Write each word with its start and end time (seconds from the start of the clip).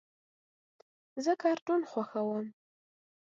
زه 1.23 1.31
کارټون 1.41 1.81
خوښوم. 1.91 2.45